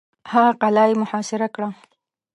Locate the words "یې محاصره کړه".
0.89-1.69